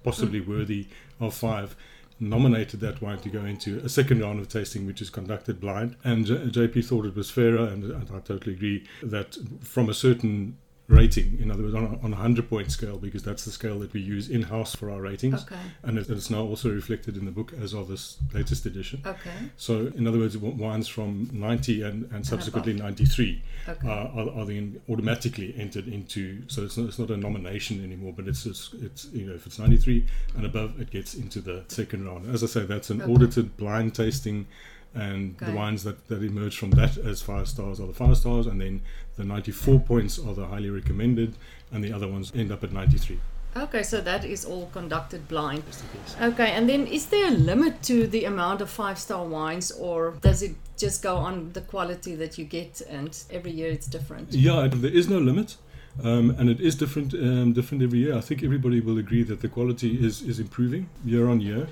possibly 0.03 0.41
worthy 0.41 0.87
of 1.19 1.33
five, 1.33 1.75
nominated 2.21 2.79
that 2.81 3.01
wine 3.01 3.17
to 3.19 3.29
go 3.29 3.43
into 3.43 3.79
a 3.79 3.89
second 3.89 4.21
round 4.21 4.39
of 4.39 4.47
tasting, 4.47 4.85
which 4.85 5.01
is 5.01 5.09
conducted 5.09 5.59
blind. 5.59 5.95
And 6.03 6.25
J- 6.25 6.35
JP 6.35 6.85
thought 6.85 7.05
it 7.05 7.15
was 7.15 7.31
fairer, 7.31 7.65
and, 7.65 7.83
and 7.83 8.09
I 8.13 8.19
totally 8.19 8.53
agree 8.53 8.87
that 9.03 9.37
from 9.61 9.89
a 9.89 9.93
certain 9.93 10.57
rating, 10.91 11.37
in 11.39 11.49
other 11.51 11.63
words, 11.63 11.75
on 11.75 11.83
a, 11.83 11.87
on 11.87 12.13
a 12.13 12.17
100 12.17 12.49
point 12.49 12.71
scale, 12.71 12.97
because 12.97 13.23
that's 13.23 13.45
the 13.45 13.51
scale 13.51 13.79
that 13.79 13.93
we 13.93 14.01
use 14.01 14.29
in 14.29 14.43
house 14.43 14.75
for 14.75 14.91
our 14.91 15.01
ratings. 15.01 15.41
Okay. 15.43 15.55
And 15.83 15.97
it, 15.97 16.09
it's 16.09 16.29
now 16.29 16.41
also 16.41 16.69
reflected 16.69 17.17
in 17.17 17.25
the 17.25 17.31
book 17.31 17.53
as 17.61 17.73
of 17.73 17.87
this 17.87 18.17
latest 18.33 18.65
edition. 18.65 19.01
Okay. 19.05 19.31
So, 19.57 19.91
in 19.95 20.07
other 20.07 20.19
words, 20.19 20.37
wines 20.37 20.87
from 20.87 21.29
90 21.31 21.81
and, 21.83 22.11
and 22.11 22.25
subsequently 22.25 22.73
above. 22.73 22.83
93 22.83 23.43
Okay. 23.69 23.87
uh, 23.87 23.91
are, 23.91 24.29
are 24.39 24.45
then 24.45 24.81
automatically 24.89 25.53
entered 25.57 25.87
into. 25.87 26.43
So 26.47 26.63
it's 26.63 26.77
not, 26.77 26.87
it's 26.87 26.99
not 26.99 27.09
a 27.11 27.17
nomination 27.17 27.83
anymore, 27.83 28.13
but 28.15 28.27
it's, 28.27 28.45
it's 28.45 28.73
it's 28.81 29.05
you 29.13 29.25
know 29.27 29.33
if 29.33 29.45
it's 29.45 29.59
93 29.59 30.05
and 30.35 30.45
above, 30.45 30.79
it 30.81 30.89
gets 30.91 31.13
into 31.13 31.41
the 31.41 31.63
second 31.67 32.05
round. 32.07 32.33
As 32.33 32.43
I 32.43 32.47
say, 32.47 32.65
that's 32.65 32.89
an 32.89 33.01
Okay. 33.01 33.11
audited 33.11 33.57
blind 33.57 33.95
tasting, 33.95 34.47
and 34.93 35.37
the 35.37 35.51
wines 35.51 35.83
that 35.83 36.07
that 36.07 36.21
emerge 36.23 36.57
from 36.57 36.71
that 36.71 36.97
as 36.97 37.21
five 37.21 37.47
stars 37.47 37.79
are 37.79 37.87
the 37.87 37.93
five 37.93 38.17
stars, 38.17 38.47
and 38.47 38.59
then 38.59 38.81
the 39.15 39.23
94 39.23 39.79
points 39.79 40.19
are 40.19 40.33
the 40.33 40.45
highly 40.47 40.69
recommended, 40.69 41.35
and 41.71 41.83
the 41.83 41.93
other 41.93 42.07
ones 42.07 42.31
end 42.35 42.51
up 42.51 42.63
at 42.63 42.71
93. 42.71 43.19
Okay, 43.55 43.83
so 43.83 43.99
that 43.99 44.23
is 44.23 44.45
all 44.45 44.67
conducted 44.67 45.27
blind. 45.27 45.65
Just 45.65 45.83
in 45.83 45.89
case. 45.89 46.15
Okay, 46.33 46.51
and 46.51 46.69
then 46.69 46.87
is 46.87 47.07
there 47.07 47.27
a 47.27 47.31
limit 47.31 47.83
to 47.83 48.07
the 48.07 48.23
amount 48.23 48.61
of 48.61 48.69
five 48.69 48.97
star 48.97 49.25
wines, 49.25 49.71
or 49.71 50.11
does 50.21 50.41
it 50.41 50.55
just 50.77 51.03
go 51.03 51.17
on 51.17 51.51
the 51.51 51.61
quality 51.61 52.15
that 52.15 52.37
you 52.37 52.45
get 52.45 52.81
and 52.89 53.23
every 53.29 53.51
year 53.51 53.69
it's 53.69 53.87
different? 53.87 54.31
Yeah, 54.31 54.67
there 54.71 54.91
is 54.91 55.09
no 55.09 55.19
limit, 55.19 55.57
um, 56.03 56.31
and 56.39 56.49
it 56.49 56.59
is 56.59 56.75
different 56.75 57.13
um, 57.13 57.53
different 57.53 57.83
every 57.83 57.99
year. 57.99 58.15
I 58.15 58.21
think 58.21 58.43
everybody 58.43 58.79
will 58.79 58.97
agree 58.97 59.23
that 59.23 59.41
the 59.41 59.49
quality 59.49 60.03
is, 60.05 60.21
is 60.21 60.39
improving 60.39 60.89
year 61.03 61.27
on 61.27 61.41
year. 61.41 61.67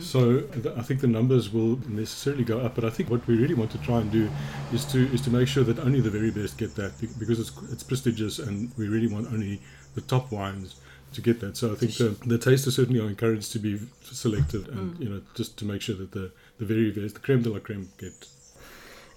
So 0.00 0.40
th- 0.40 0.74
I 0.76 0.82
think 0.82 1.00
the 1.00 1.06
numbers 1.06 1.52
will 1.52 1.78
necessarily 1.88 2.44
go 2.44 2.60
up. 2.60 2.74
But 2.74 2.84
I 2.84 2.90
think 2.90 3.10
what 3.10 3.26
we 3.26 3.36
really 3.36 3.54
want 3.54 3.70
to 3.72 3.78
try 3.78 4.00
and 4.00 4.10
do 4.10 4.30
is 4.72 4.84
to 4.86 5.12
is 5.12 5.20
to 5.22 5.30
make 5.30 5.48
sure 5.48 5.64
that 5.64 5.78
only 5.78 6.00
the 6.00 6.10
very 6.10 6.30
best 6.30 6.58
get 6.58 6.74
that 6.76 6.92
because 7.18 7.38
it's 7.40 7.52
it's 7.72 7.82
prestigious, 7.82 8.38
and 8.38 8.72
we 8.76 8.88
really 8.88 9.08
want 9.08 9.26
only 9.32 9.60
the 9.94 10.00
top 10.00 10.32
wines 10.32 10.76
to 11.12 11.20
get 11.20 11.40
that. 11.40 11.56
So 11.56 11.72
I 11.72 11.74
think 11.74 11.94
the, 11.94 12.08
the 12.26 12.38
tasters 12.38 12.76
certainly 12.76 13.00
are 13.00 13.08
encouraged 13.08 13.52
to 13.52 13.58
be 13.58 13.80
selective, 14.02 14.68
and 14.68 14.98
you 14.98 15.08
know 15.08 15.20
just 15.34 15.58
to 15.58 15.64
make 15.64 15.82
sure 15.82 15.96
that 15.96 16.12
the 16.12 16.32
the 16.58 16.64
very 16.64 16.90
best, 16.90 17.14
the 17.14 17.20
creme 17.20 17.42
de 17.42 17.50
la 17.50 17.58
creme, 17.58 17.88
get 17.98 18.26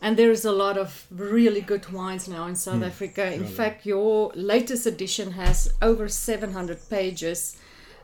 And 0.01 0.17
there 0.17 0.31
is 0.31 0.45
a 0.45 0.51
lot 0.51 0.77
of 0.77 1.05
really 1.11 1.61
good 1.61 1.91
wines 1.91 2.27
now 2.27 2.47
in 2.47 2.55
South 2.55 2.81
Africa. 2.81 3.31
In 3.31 3.45
fact, 3.45 3.85
your 3.85 4.31
latest 4.33 4.87
edition 4.87 5.31
has 5.33 5.71
over 5.81 6.07
700 6.09 6.89
pages. 6.89 7.57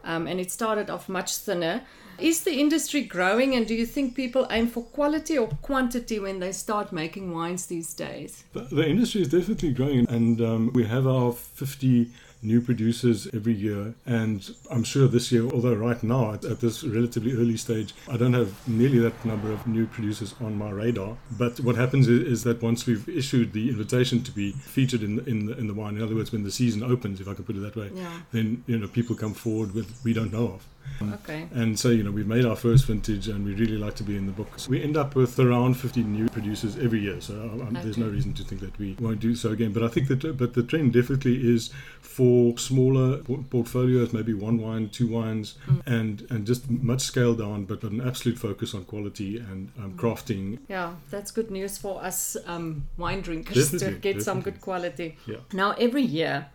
um, 0.07 0.25
and 0.25 0.39
it 0.39 0.51
started 0.51 0.89
off 0.89 1.09
much 1.09 1.37
thinner. 1.37 1.81
Is 2.17 2.43
the 2.43 2.53
industry 2.59 3.03
growing, 3.03 3.53
and 3.55 3.67
do 3.67 3.75
you 3.75 3.85
think 3.85 4.15
people 4.15 4.47
aim 4.49 4.67
for 4.67 4.81
quality 4.81 5.37
or 5.37 5.47
quantity 5.61 6.17
when 6.19 6.39
they 6.39 6.51
start 6.51 6.91
making 6.91 7.31
wines 7.31 7.67
these 7.67 7.93
days? 7.93 8.43
The, 8.53 8.61
the 8.61 8.87
industry 8.87 9.21
is 9.21 9.27
definitely 9.27 9.71
growing, 9.71 10.09
and 10.09 10.41
um, 10.41 10.71
we 10.73 10.83
have 10.85 11.05
our 11.05 11.31
50 11.31 12.09
new 12.41 12.61
producers 12.61 13.27
every 13.33 13.53
year. 13.53 13.93
And 14.05 14.49
I'm 14.69 14.83
sure 14.83 15.07
this 15.07 15.31
year, 15.31 15.43
although 15.49 15.73
right 15.73 16.01
now 16.03 16.33
at, 16.33 16.45
at, 16.45 16.59
this 16.61 16.83
relatively 16.83 17.33
early 17.33 17.57
stage, 17.57 17.93
I 18.09 18.17
don't 18.17 18.33
have 18.33 18.67
nearly 18.67 18.99
that 18.99 19.25
number 19.25 19.51
of 19.51 19.67
new 19.67 19.85
producers 19.85 20.35
on 20.39 20.57
my 20.57 20.69
radar. 20.69 21.17
But 21.31 21.59
what 21.59 21.75
happens 21.75 22.07
is, 22.07 22.21
is 22.21 22.43
that 22.43 22.61
once 22.61 22.85
we've 22.85 23.07
issued 23.09 23.53
the 23.53 23.69
invitation 23.69 24.23
to 24.23 24.31
be 24.31 24.51
featured 24.51 25.03
in 25.03 25.17
the, 25.17 25.25
in 25.25 25.45
the, 25.47 25.57
in 25.57 25.67
the 25.67 25.73
wine, 25.73 25.97
in 25.97 26.01
other 26.01 26.15
words, 26.15 26.31
when 26.31 26.43
the 26.43 26.51
season 26.51 26.83
opens, 26.83 27.19
if 27.19 27.27
I 27.27 27.33
can 27.33 27.43
put 27.43 27.55
it 27.55 27.59
that 27.59 27.75
way, 27.75 27.91
yeah. 27.93 28.11
then 28.31 28.63
you 28.67 28.77
know 28.77 28.87
people 28.87 29.15
come 29.15 29.33
forward 29.33 29.73
with 29.73 29.99
we 30.03 30.13
don't 30.13 30.31
know 30.31 30.47
of. 30.47 30.67
Okay. 31.01 31.47
And 31.53 31.79
so, 31.79 31.89
you 31.89 32.03
know, 32.03 32.11
we've 32.11 32.27
made 32.27 32.45
our 32.45 32.55
first 32.55 32.85
vintage 32.85 33.27
and 33.27 33.45
we 33.45 33.53
really 33.53 33.77
like 33.77 33.95
to 33.95 34.03
be 34.03 34.17
in 34.17 34.25
the 34.25 34.31
book. 34.31 34.47
So 34.57 34.69
we 34.69 34.81
end 34.81 34.97
up 34.97 35.15
with 35.15 35.39
around 35.39 35.75
50 35.75 36.03
new 36.03 36.27
producers 36.29 36.77
every 36.77 37.01
year. 37.01 37.21
So 37.21 37.33
um, 37.33 37.61
okay. 37.61 37.83
there's 37.83 37.97
no 37.97 38.07
reason 38.07 38.33
to 38.33 38.43
think 38.43 38.61
that 38.61 38.77
we 38.79 38.95
won't 38.99 39.19
do 39.19 39.35
so 39.35 39.51
again. 39.51 39.73
But 39.73 39.83
I 39.83 39.87
think 39.87 40.07
that, 40.07 40.37
but 40.37 40.53
the 40.53 40.63
trend 40.63 40.93
definitely 40.93 41.53
is 41.53 41.69
for 42.01 42.57
smaller 42.57 43.17
portfolios, 43.17 44.13
maybe 44.13 44.33
one 44.33 44.57
wine, 44.57 44.89
two 44.89 45.07
wines, 45.07 45.55
mm. 45.67 45.81
and, 45.85 46.25
and 46.29 46.45
just 46.45 46.69
much 46.69 47.01
scaled 47.01 47.39
down, 47.39 47.65
but, 47.65 47.81
but 47.81 47.91
an 47.91 48.01
absolute 48.01 48.39
focus 48.39 48.73
on 48.73 48.85
quality 48.85 49.37
and 49.37 49.71
um, 49.77 49.93
mm. 49.93 49.95
crafting. 49.95 50.59
Yeah, 50.67 50.95
that's 51.09 51.31
good 51.31 51.51
news 51.51 51.77
for 51.77 52.03
us 52.03 52.35
um, 52.45 52.87
wine 52.97 53.21
drinkers 53.21 53.71
definitely, 53.71 53.79
to 53.79 53.91
get 53.93 54.01
definitely. 54.01 54.23
some 54.23 54.41
good 54.41 54.61
quality. 54.61 55.17
Yeah. 55.25 55.37
Now, 55.53 55.71
every 55.73 56.01
year, 56.01 56.47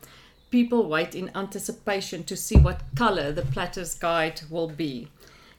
people 0.52 0.86
wait 0.86 1.14
in 1.14 1.30
anticipation 1.34 2.22
to 2.24 2.36
see 2.36 2.56
what 2.56 2.82
color 2.94 3.32
the 3.32 3.42
Platter's 3.42 3.94
Guide 3.94 4.42
will 4.50 4.68
be. 4.68 5.08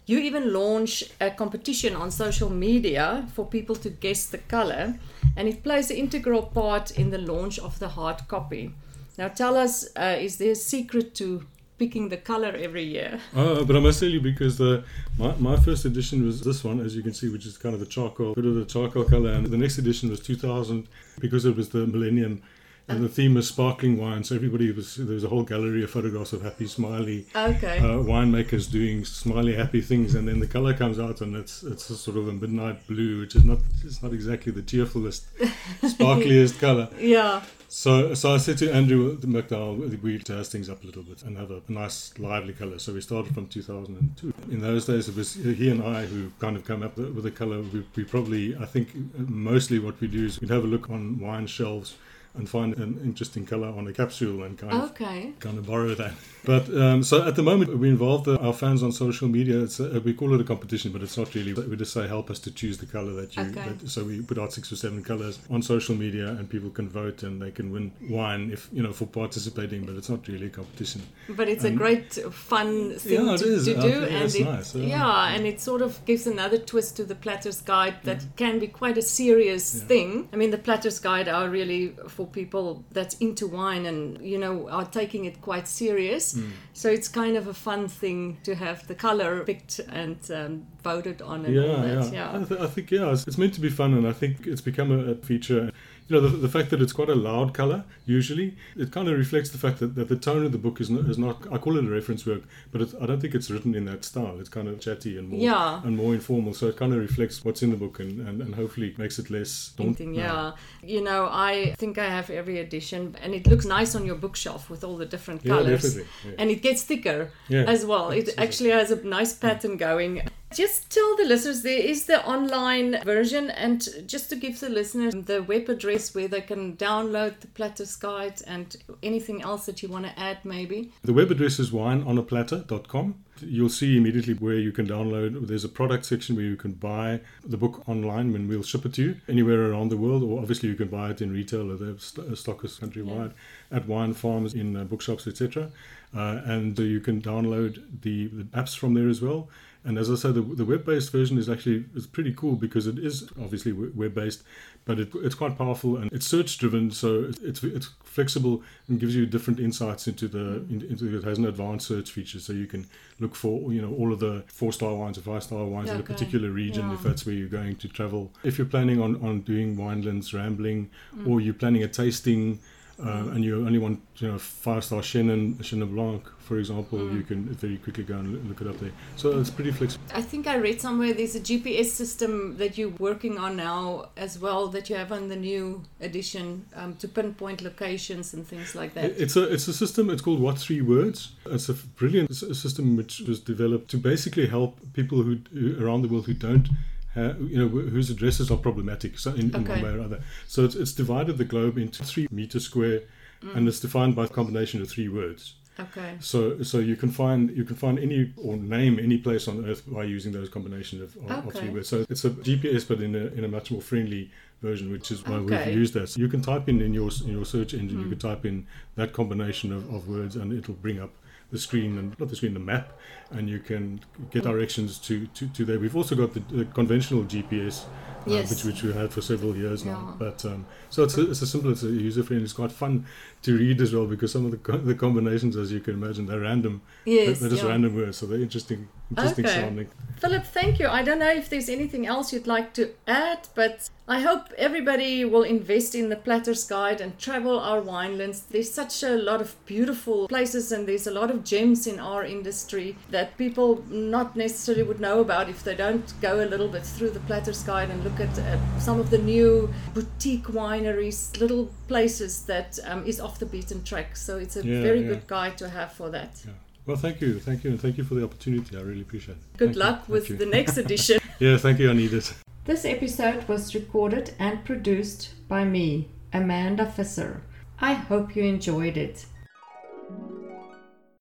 You 0.05 0.19
even 0.19 0.53
launch 0.53 1.03
a 1.19 1.31
competition 1.31 1.95
on 1.95 2.11
social 2.11 2.49
media 2.49 3.27
for 3.33 3.45
people 3.45 3.75
to 3.77 3.89
guess 3.89 4.27
the 4.27 4.37
color, 4.37 4.99
and 5.35 5.47
it 5.47 5.63
plays 5.63 5.89
an 5.89 5.97
integral 5.97 6.43
part 6.43 6.91
in 6.91 7.09
the 7.09 7.17
launch 7.17 7.57
of 7.57 7.79
the 7.79 7.89
hard 7.89 8.27
copy. 8.27 8.71
Now, 9.17 9.29
tell 9.29 9.57
us, 9.57 9.87
uh, 9.95 10.17
is 10.19 10.37
there 10.37 10.51
a 10.51 10.55
secret 10.55 11.15
to 11.15 11.45
picking 11.79 12.09
the 12.09 12.17
color 12.17 12.53
every 12.55 12.83
year? 12.83 13.19
Uh, 13.35 13.63
but 13.63 13.75
I 13.75 13.79
must 13.79 13.99
tell 13.99 14.09
you 14.09 14.21
because 14.21 14.57
the 14.57 14.83
my, 15.17 15.33
my 15.37 15.55
first 15.55 15.85
edition 15.85 16.23
was 16.25 16.41
this 16.41 16.63
one, 16.63 16.79
as 16.79 16.95
you 16.95 17.01
can 17.01 17.13
see, 17.13 17.29
which 17.29 17.45
is 17.45 17.57
kind 17.57 17.73
of 17.73 17.79
the 17.79 17.87
charcoal, 17.87 18.35
bit 18.35 18.45
of 18.45 18.55
the 18.55 18.65
charcoal 18.65 19.05
color, 19.05 19.31
and 19.31 19.45
the 19.47 19.57
next 19.57 19.77
edition 19.79 20.09
was 20.09 20.19
2000 20.19 20.87
because 21.19 21.45
it 21.45 21.55
was 21.55 21.69
the 21.69 21.87
millennium 21.87 22.43
and 22.87 23.03
the 23.03 23.09
theme 23.09 23.33
was 23.35 23.47
sparkling 23.47 23.97
wine. 23.97 24.23
So 24.23 24.35
everybody 24.35 24.71
was 24.71 24.95
there 24.95 25.15
was 25.15 25.23
a 25.23 25.29
whole 25.29 25.43
gallery 25.43 25.83
of 25.83 25.89
photographs 25.89 26.33
of 26.33 26.41
happy, 26.41 26.67
smiley 26.67 27.25
okay. 27.35 27.79
uh, 27.79 28.03
winemakers 28.03 28.69
doing 28.69 29.05
smiley, 29.05 29.55
happy 29.55 29.81
things, 29.81 30.15
and 30.15 30.27
then 30.27 30.39
the 30.39 30.47
color 30.47 30.73
comes 30.73 30.99
out 30.99 31.21
and 31.21 31.35
it's 31.35 31.63
it's 31.63 31.89
a 31.89 31.95
sort 31.95 32.17
of 32.17 32.27
a 32.27 32.33
midnight 32.33 32.85
blue, 32.87 33.21
which 33.21 33.35
is 33.35 33.43
not 33.43 33.59
it's 33.83 34.03
not 34.03 34.13
exactly 34.13 34.51
the 34.51 34.61
cheerfulest, 34.61 35.25
sparkliest 35.81 36.59
color. 36.59 36.89
Yeah. 36.99 37.41
So, 37.69 38.13
so 38.13 38.35
I 38.35 38.37
said 38.37 38.59
to 38.59 38.71
Andrew 38.71 39.17
McDowell, 39.17 39.99
we 40.03 40.19
jazz 40.19 40.47
things 40.47 40.69
up 40.69 40.83
a 40.83 40.85
little 40.85 41.01
bit 41.01 41.23
and 41.23 41.35
have 41.35 41.49
a 41.49 41.59
nice, 41.67 42.13
lively 42.19 42.53
color. 42.53 42.77
So 42.77 42.93
we 42.93 43.01
started 43.01 43.33
from 43.33 43.47
2002. 43.47 44.31
In 44.51 44.61
those 44.61 44.85
days, 44.85 45.09
it 45.09 45.15
was 45.15 45.33
he 45.33 45.71
and 45.71 45.81
I 45.83 46.05
who 46.05 46.31
kind 46.37 46.55
of 46.55 46.65
come 46.65 46.83
up 46.83 46.97
with 46.97 47.25
a 47.25 47.31
color. 47.31 47.63
We, 47.63 47.83
we 47.95 48.03
probably, 48.03 48.55
I 48.55 48.65
think, 48.67 48.89
mostly 49.17 49.79
what 49.79 49.99
we 49.99 50.07
do 50.07 50.23
is 50.23 50.39
we'd 50.39 50.51
have 50.51 50.63
a 50.63 50.67
look 50.67 50.91
on 50.91 51.19
wine 51.19 51.47
shelves 51.47 51.95
and 52.35 52.49
find 52.49 52.75
an 52.77 52.99
interesting 53.03 53.45
color 53.45 53.67
on 53.67 53.87
a 53.87 53.93
capsule 53.93 54.43
and 54.43 54.57
kind 54.57 54.73
okay. 54.73 55.29
of 55.29 55.39
kind 55.39 55.57
of 55.57 55.65
borrow 55.65 55.93
that. 55.95 56.13
But 56.45 56.67
um, 56.75 57.03
so 57.03 57.25
at 57.25 57.37
the 57.37 57.41
moment 57.41 57.77
we 57.77 57.87
involve 57.87 58.25
the, 58.25 58.37
our 58.39 58.51
fans 58.51 58.83
on 58.83 58.91
social 58.91 59.29
media. 59.29 59.63
It's 59.63 59.79
a, 59.79 60.01
we 60.01 60.13
call 60.13 60.33
it 60.33 60.41
a 60.41 60.43
competition, 60.43 60.91
but 60.91 61.01
it's 61.01 61.17
not 61.17 61.33
really. 61.33 61.53
We 61.53 61.77
just 61.77 61.93
say 61.93 62.05
help 62.05 62.29
us 62.29 62.39
to 62.39 62.51
choose 62.51 62.77
the 62.77 62.85
color 62.85 63.13
that 63.13 63.35
you. 63.35 63.43
Okay. 63.43 63.69
That, 63.69 63.89
so 63.89 64.03
we 64.03 64.21
put 64.21 64.37
out 64.37 64.51
six 64.51 64.69
or 64.71 64.75
seven 64.75 65.03
colors 65.03 65.39
on 65.49 65.61
social 65.61 65.95
media, 65.95 66.27
and 66.27 66.49
people 66.49 66.69
can 66.69 66.89
vote 66.89 67.23
and 67.23 67.41
they 67.41 67.51
can 67.51 67.71
win 67.71 67.91
wine 68.09 68.51
if 68.51 68.69
you 68.73 68.83
know 68.83 68.91
for 68.91 69.05
participating. 69.05 69.85
But 69.85 69.95
it's 69.95 70.09
not 70.09 70.27
really 70.27 70.47
a 70.47 70.49
competition. 70.49 71.03
But 71.29 71.47
it's 71.47 71.63
and, 71.63 71.75
a 71.75 71.77
great 71.77 72.13
fun 72.13 72.95
thing 72.95 73.25
yeah, 73.25 73.37
to, 73.37 73.63
to, 73.63 73.81
do, 73.81 74.03
and 74.03 74.35
it, 74.35 74.45
nice, 74.45 74.75
yeah. 74.75 74.87
yeah. 74.87 75.35
and 75.35 75.45
it 75.45 75.61
sort 75.61 75.81
of 75.81 76.03
gives 76.05 76.27
another 76.27 76.57
twist 76.57 76.97
to 76.97 77.05
the 77.05 77.15
Platter's 77.15 77.61
Guide 77.61 77.95
that 78.03 78.21
yeah. 78.21 78.27
can 78.35 78.59
be 78.59 78.67
quite 78.67 78.97
a 78.97 79.01
serious 79.01 79.81
thing. 79.83 80.27
I 80.33 80.35
mean, 80.35 80.51
the 80.51 80.57
Platter's 80.57 80.99
Guide 80.99 81.29
are 81.29 81.49
really 81.49 81.95
for 82.09 82.22
people 82.27 82.83
that's 82.91 83.15
into 83.15 83.47
wine 83.47 83.85
and 83.85 84.21
you 84.21 84.37
know 84.37 84.69
are 84.69 84.85
taking 84.85 85.25
it 85.25 85.41
quite 85.41 85.67
serious. 85.67 86.33
Mm. 86.33 86.51
So 86.73 86.89
it's 86.89 87.07
kind 87.07 87.37
of 87.37 87.47
a 87.47 87.53
fun 87.53 87.87
thing 87.87 88.37
to 88.43 88.55
have 88.55 88.87
the 88.87 88.95
color 88.95 89.43
picked 89.43 89.79
and 89.79 90.17
um, 90.31 90.67
voted 90.83 91.21
on. 91.21 91.45
And 91.45 91.55
yeah, 91.55 91.61
all 91.61 91.77
that. 91.77 91.87
yeah, 91.87 92.11
yeah. 92.11 92.39
I, 92.39 92.43
th- 92.43 92.61
I, 92.61 92.67
think 92.67 92.91
yeah, 92.91 93.11
it's, 93.11 93.27
it's, 93.27 93.37
meant 93.37 93.53
to 93.55 93.61
be 93.61 93.69
fun, 93.69 93.93
and 93.93 94.07
I 94.07 94.13
think 94.13 94.47
it's 94.47 94.61
become 94.61 94.91
a, 94.91 95.11
a 95.11 95.15
feature 95.15 95.71
you 96.07 96.15
know, 96.15 96.27
the, 96.27 96.35
the 96.35 96.49
fact 96.49 96.69
that 96.71 96.81
it's 96.81 96.93
quite 96.93 97.09
a 97.09 97.15
loud 97.15 97.53
color, 97.53 97.83
usually, 98.05 98.55
it 98.75 98.91
kind 98.91 99.07
of 99.07 99.17
reflects 99.17 99.49
the 99.49 99.57
fact 99.57 99.79
that, 99.79 99.95
that 99.95 100.09
the 100.09 100.15
tone 100.15 100.45
of 100.45 100.51
the 100.51 100.57
book 100.57 100.81
is 100.81 100.89
not, 100.89 101.09
is 101.09 101.17
not 101.17 101.45
I 101.51 101.57
call 101.57 101.77
it 101.77 101.85
a 101.85 101.89
reference 101.89 102.25
work, 102.25 102.43
but 102.71 102.81
I 103.01 103.05
don't 103.05 103.19
think 103.19 103.35
it's 103.35 103.49
written 103.49 103.75
in 103.75 103.85
that 103.85 104.03
style. 104.03 104.39
It's 104.39 104.49
kind 104.49 104.67
of 104.67 104.79
chatty 104.79 105.17
and 105.17 105.29
more, 105.29 105.39
yeah. 105.39 105.81
and 105.83 105.95
more 105.95 106.13
informal. 106.13 106.53
So 106.53 106.67
it 106.67 106.77
kind 106.77 106.93
of 106.93 106.99
reflects 106.99 107.43
what's 107.45 107.61
in 107.63 107.71
the 107.71 107.77
book 107.77 107.99
and, 107.99 108.27
and, 108.27 108.41
and 108.41 108.55
hopefully 108.55 108.93
makes 108.97 109.19
it 109.19 109.29
less 109.29 109.73
daunting. 109.77 110.13
Yeah. 110.13 110.53
You 110.83 111.03
know, 111.03 111.29
I 111.31 111.75
think 111.77 111.97
I 111.97 112.05
have 112.05 112.29
every 112.29 112.59
edition 112.59 113.15
and 113.21 113.33
it 113.33 113.47
looks 113.47 113.65
nice 113.65 113.95
on 113.95 114.05
your 114.05 114.15
bookshelf 114.15 114.69
with 114.69 114.83
all 114.83 114.97
the 114.97 115.05
different 115.05 115.45
yeah, 115.45 115.55
colors. 115.55 115.97
Yeah. 115.97 116.31
And 116.37 116.51
it 116.51 116.61
gets 116.61 116.83
thicker 116.83 117.31
as 117.49 117.85
well. 117.85 118.09
It 118.09 118.29
actually 118.37 118.71
has 118.71 118.91
a 118.91 119.03
nice 119.03 119.33
pattern 119.33 119.77
going. 119.77 120.27
Just 120.53 120.91
tell 120.91 121.17
the 121.17 121.25
listeners 121.25 121.63
there 121.63 121.79
is 121.79 122.05
the 122.05 122.23
online 122.27 123.01
version, 123.03 123.49
and 123.49 123.87
just 124.07 124.29
to 124.29 124.35
give 124.35 124.59
the 124.59 124.69
listeners 124.69 125.15
the 125.15 125.41
web 125.41 125.67
address 125.67 126.13
where 126.13 126.27
they 126.27 126.41
can 126.41 126.77
download 126.77 127.39
the 127.39 127.47
Platter's 127.47 127.95
Guide 127.95 128.39
and 128.45 128.75
anything 129.01 129.41
else 129.41 129.65
that 129.65 129.81
you 129.81 129.89
want 129.89 130.05
to 130.05 130.19
add, 130.19 130.45
maybe. 130.45 130.91
The 131.01 131.13
web 131.13 131.31
address 131.31 131.57
is 131.57 131.71
wineonaplatter.com. 131.71 133.15
You'll 133.41 133.69
see 133.69 133.97
immediately 133.97 134.35
where 134.35 134.59
you 134.59 134.71
can 134.71 134.87
download. 134.87 135.47
There's 135.47 135.63
a 135.63 135.69
product 135.69 136.05
section 136.05 136.35
where 136.35 136.45
you 136.45 136.55
can 136.55 136.73
buy 136.73 137.21
the 137.43 137.57
book 137.57 137.89
online 137.89 138.31
when 138.31 138.47
we'll 138.47 138.61
ship 138.61 138.85
it 138.85 138.93
to 138.93 139.01
you 139.01 139.15
anywhere 139.27 139.71
around 139.71 139.89
the 139.89 139.97
world, 139.97 140.21
or 140.21 140.39
obviously 140.39 140.69
you 140.69 140.75
can 140.75 140.87
buy 140.87 141.09
it 141.09 141.21
in 141.21 141.33
retail 141.33 141.71
or 141.71 141.77
the 141.77 141.99
stockers 142.35 142.79
countrywide 142.79 143.33
yeah. 143.71 143.77
at 143.77 143.87
wine 143.87 144.13
farms, 144.13 144.53
in 144.53 144.77
uh, 144.77 144.83
bookshops, 144.83 145.25
etc. 145.25 145.71
Uh, 146.15 146.41
and 146.45 146.79
uh, 146.79 146.83
you 146.83 146.99
can 146.99 147.21
download 147.21 147.83
the, 148.01 148.27
the 148.27 148.43
apps 148.55 148.77
from 148.77 148.93
there 148.93 149.09
as 149.09 149.19
well. 149.19 149.49
And 149.85 149.97
as 149.97 150.09
I 150.09 150.15
said, 150.15 150.35
the, 150.35 150.41
the 150.41 150.63
web-based 150.63 151.11
version 151.11 151.37
is 151.37 151.49
actually 151.49 151.85
is 151.93 152.07
pretty 152.07 152.33
cool 152.33 152.55
because 152.55 152.87
it 152.87 152.97
is 152.97 153.29
obviously 153.41 153.73
web-based, 153.73 154.43
but 154.85 154.97
it, 154.97 155.09
it's 155.15 155.35
quite 155.35 155.57
powerful 155.57 155.97
and 155.97 156.11
it's 156.13 156.25
search-driven, 156.25 156.91
so 156.91 157.31
it's 157.43 157.63
it's 157.63 157.89
flexible 158.03 158.63
and 158.87 158.99
gives 158.99 159.13
you 159.15 159.25
different 159.25 159.59
insights 159.59 160.07
into 160.07 160.27
the 160.29 160.65
into 160.69 161.17
it 161.17 161.23
has 161.25 161.37
an 161.37 161.45
advanced 161.45 161.87
search 161.87 162.11
feature, 162.11 162.39
so 162.39 162.53
you 162.53 162.65
can 162.65 162.87
look 163.19 163.35
for 163.35 163.73
you 163.73 163.81
know 163.81 163.93
all 163.93 164.13
of 164.13 164.19
the 164.19 164.43
four-star 164.47 164.95
wines 164.95 165.17
or 165.17 165.21
five-star 165.21 165.65
wines 165.65 165.89
okay. 165.89 165.95
in 165.95 166.01
a 166.01 166.03
particular 166.03 166.49
region 166.49 166.87
yeah. 166.87 166.93
if 166.95 167.01
that's 167.03 167.25
where 167.25 167.35
you're 167.35 167.49
going 167.49 167.75
to 167.75 167.87
travel. 167.89 168.31
If 168.43 168.57
you're 168.57 168.67
planning 168.67 169.01
on 169.01 169.21
on 169.21 169.41
doing 169.41 169.75
winelands 169.75 170.33
rambling, 170.33 170.91
mm. 171.13 171.27
or 171.27 171.41
you're 171.41 171.53
planning 171.53 171.83
a 171.83 171.89
tasting 171.89 172.59
uh, 172.99 173.31
and 173.31 173.43
you 173.43 173.65
only 173.65 173.79
want 173.79 173.99
you 174.17 174.27
know 174.27 174.37
five 174.37 174.83
star 174.83 175.01
Chenin 175.01 175.55
Chenin 175.57 175.93
Blanc, 175.93 176.23
for 176.39 176.59
example, 176.59 176.99
mm. 176.99 177.17
you 177.17 177.23
can 177.23 177.45
very 177.45 177.77
quickly 177.77 178.03
go 178.03 178.17
and 178.17 178.47
look 178.47 178.61
it 178.61 178.67
up 178.67 178.79
there. 178.79 178.91
So 179.15 179.39
it's 179.39 179.49
pretty 179.49 179.71
flexible. 179.71 180.05
I 180.13 180.21
think 180.21 180.45
I 180.47 180.55
read 180.55 180.79
somewhere 180.79 181.13
there's 181.13 181.35
a 181.35 181.39
GPS 181.39 181.85
system 181.85 182.57
that 182.57 182.77
you're 182.77 182.89
working 182.99 183.37
on 183.37 183.57
now 183.57 184.09
as 184.15 184.37
well 184.37 184.67
that 184.69 184.89
you 184.89 184.95
have 184.95 185.11
on 185.11 185.29
the 185.29 185.35
new 185.35 185.83
edition 186.01 186.65
um, 186.75 186.95
to 186.97 187.07
pinpoint 187.07 187.61
locations 187.61 188.33
and 188.33 188.47
things 188.47 188.75
like 188.75 188.93
that. 188.93 189.05
It's 189.19 189.35
a 189.35 189.51
it's 189.51 189.67
a 189.67 189.73
system. 189.73 190.09
It's 190.09 190.21
called 190.21 190.39
What 190.39 190.59
Three 190.59 190.81
Words. 190.81 191.33
It's 191.47 191.69
a 191.69 191.73
brilliant 191.73 192.35
system 192.35 192.95
which 192.95 193.21
was 193.21 193.39
developed 193.39 193.89
to 193.91 193.97
basically 193.97 194.47
help 194.47 194.77
people 194.93 195.23
who, 195.23 195.39
who 195.51 195.83
around 195.83 196.03
the 196.03 196.07
world 196.09 196.27
who 196.27 196.33
don't 196.33 196.69
uh, 197.15 197.33
you 197.39 197.57
know, 197.57 197.67
whose 197.67 198.09
addresses 198.09 198.49
are 198.49 198.57
problematic 198.57 199.19
so 199.19 199.31
in, 199.31 199.53
in 199.53 199.65
one 199.65 199.81
way 199.81 199.89
or 199.89 200.01
other. 200.01 200.21
So 200.47 200.65
it's, 200.65 200.75
it's 200.75 200.93
divided 200.93 201.37
the 201.37 201.45
globe 201.45 201.77
into 201.77 202.03
three 202.03 202.27
meter 202.31 202.59
square, 202.59 203.01
mm. 203.41 203.55
and 203.55 203.67
it's 203.67 203.79
defined 203.79 204.15
by 204.15 204.25
a 204.25 204.27
combination 204.27 204.81
of 204.81 204.89
three 204.89 205.09
words. 205.09 205.55
Okay. 205.79 206.15
So 206.19 206.61
so 206.61 206.77
you 206.79 206.95
can 206.95 207.09
find 207.09 207.49
you 207.55 207.63
can 207.63 207.75
find 207.75 207.97
any 207.97 208.31
or 208.37 208.57
name 208.57 208.99
any 208.99 209.17
place 209.17 209.47
on 209.47 209.67
Earth 209.67 209.83
by 209.87 210.03
using 210.03 210.31
those 210.31 210.49
combinations 210.49 211.01
of, 211.01 211.15
of, 211.23 211.31
okay. 211.31 211.47
of 211.47 211.53
three 211.53 211.69
words. 211.69 211.89
So 211.89 212.05
it's 212.09 212.25
a 212.25 212.29
GPS, 212.29 212.87
but 212.87 213.01
in 213.01 213.15
a 213.15 213.25
in 213.37 213.43
a 213.43 213.47
much 213.47 213.71
more 213.71 213.81
friendly 213.81 214.29
version, 214.61 214.91
which 214.91 215.11
is 215.11 215.25
why 215.25 215.35
okay. 215.35 215.65
we've 215.65 215.77
used 215.77 215.93
that. 215.95 216.09
So 216.09 216.19
you 216.19 216.29
can 216.29 216.41
type 216.41 216.69
in 216.69 216.79
in 216.81 216.93
your 216.93 217.09
in 217.25 217.31
your 217.31 217.45
search 217.45 217.73
engine, 217.73 217.97
mm. 217.97 218.03
you 218.03 218.09
can 218.09 218.19
type 218.19 218.45
in 218.45 218.67
that 218.95 219.13
combination 219.13 219.73
of, 219.73 219.91
of 219.93 220.07
words, 220.07 220.35
and 220.35 220.53
it'll 220.53 220.75
bring 220.75 220.99
up 220.99 221.11
the 221.53 221.59
screen 221.59 221.97
and 221.99 222.19
not 222.19 222.27
the 222.29 222.35
screen, 222.35 222.53
the 222.53 222.59
map, 222.59 222.91
and 223.31 223.47
you 223.47 223.59
can 223.59 224.01
get 224.31 224.43
directions 224.43 224.97
to, 224.97 225.27
to, 225.27 225.47
to 225.47 225.63
there. 225.63 225.79
We've 225.79 225.95
also 225.95 226.15
got 226.15 226.33
the, 226.33 226.41
the 226.51 226.65
conventional 226.65 227.23
GPS 227.23 227.85
Yes. 228.25 228.49
which 228.49 228.63
which 228.63 228.83
we 228.83 228.93
had 228.93 229.11
for 229.11 229.21
several 229.21 229.55
years 229.55 229.83
now. 229.83 230.15
But 230.17 230.45
um, 230.45 230.65
so 230.89 231.03
it's 231.03 231.17
a, 231.17 231.29
it's 231.29 231.41
a 231.41 231.47
simple, 231.47 231.71
it's 231.71 231.83
a 231.83 231.87
user 231.87 232.23
friendly. 232.23 232.45
It's 232.45 232.53
quite 232.53 232.71
fun 232.71 233.05
to 233.41 233.57
read 233.57 233.81
as 233.81 233.93
well 233.93 234.05
because 234.05 234.31
some 234.31 234.45
of 234.45 234.51
the 234.51 234.57
co- 234.57 234.77
the 234.77 234.95
combinations, 234.95 235.57
as 235.57 235.71
you 235.71 235.81
can 235.81 235.95
imagine, 235.95 236.25
they're 236.27 236.39
random. 236.39 236.81
Yes. 237.05 237.39
they're 237.39 237.49
just 237.49 237.63
yeah. 237.63 237.69
random 237.69 237.95
words, 237.95 238.17
so 238.17 238.25
they're 238.25 238.39
interesting, 238.39 238.87
interesting 239.09 239.45
Okay. 239.45 239.87
Philip, 240.19 240.45
thank 240.45 240.79
you. 240.79 240.87
I 240.87 241.03
don't 241.03 241.19
know 241.19 241.31
if 241.31 241.49
there's 241.49 241.67
anything 241.67 242.07
else 242.07 242.31
you'd 242.31 242.47
like 242.47 242.73
to 242.75 242.91
add, 243.07 243.49
but 243.55 243.89
I 244.07 244.21
hope 244.21 244.53
everybody 244.57 245.25
will 245.25 245.43
invest 245.43 245.95
in 245.95 246.07
the 246.07 246.15
Platter's 246.15 246.63
Guide 246.63 247.01
and 247.01 247.19
travel 247.19 247.59
our 247.59 247.81
winelands. 247.81 248.47
There's 248.47 248.71
such 248.71 249.03
a 249.03 249.17
lot 249.17 249.41
of 249.41 249.53
beautiful 249.65 250.29
places 250.29 250.71
and 250.71 250.87
there's 250.87 251.07
a 251.07 251.11
lot 251.11 251.29
of 251.29 251.43
gems 251.43 251.87
in 251.87 251.99
our 251.99 252.23
industry 252.23 252.95
that 253.09 253.37
people 253.37 253.83
not 253.89 254.37
necessarily 254.37 254.83
would 254.83 255.01
know 255.01 255.19
about 255.19 255.49
if 255.49 255.61
they 255.63 255.75
don't 255.75 256.13
go 256.21 256.41
a 256.41 256.47
little 256.47 256.69
bit 256.69 256.85
through 256.85 257.09
the 257.09 257.19
Platter's 257.21 257.63
Guide 257.63 257.89
and 257.89 258.01
look 258.05 258.21
at 258.21 258.39
uh, 258.39 258.57
some 258.79 259.01
of 259.01 259.09
the 259.09 259.17
new 259.17 259.73
boutique 259.93 260.45
wineries, 260.45 261.37
little 261.37 261.69
places 261.89 262.43
that 262.43 262.79
um, 262.85 263.05
is 263.05 263.19
off 263.19 263.39
the 263.39 263.45
beaten 263.45 263.83
track. 263.83 264.15
So 264.15 264.37
it's 264.37 264.55
a 264.55 264.65
Yeah, 264.65 264.81
very 264.81 265.01
yeah. 265.01 265.07
good 265.07 265.27
guide 265.27 265.57
to 265.57 265.67
have 265.67 265.91
for 265.91 266.09
that. 266.11 266.41
Yeah. 266.45 266.53
Well, 266.85 266.97
thank 266.97 267.21
you, 267.21 267.39
thank 267.39 267.63
you, 267.63 267.69
and 267.71 267.79
thank 267.79 267.97
you 267.97 268.03
for 268.03 268.15
the 268.15 268.23
opportunity. 268.25 268.77
I 268.77 268.81
really 268.81 269.01
appreciate 269.01 269.37
it. 269.37 269.57
Good 269.57 269.69
Thank 269.69 269.77
luck 269.77 269.97
thank 269.99 270.09
with 270.09 270.29
you. 270.29 270.37
the 270.37 270.45
next 270.45 270.77
edition. 270.77 271.19
Yeah, 271.39 271.57
thank 271.57 271.79
you. 271.79 271.89
I 271.89 271.93
need 271.93 272.13
it. 272.13 272.31
This 272.65 272.85
episode 272.85 273.47
was 273.47 273.73
recorded 273.73 274.33
and 274.39 274.63
produced 274.63 275.33
by 275.49 275.65
me, 275.65 276.09
Amanda 276.31 276.85
Visser. 276.85 277.41
I 277.79 277.93
hope 277.93 278.35
you 278.35 278.43
enjoyed 278.43 278.97
it. 278.97 279.25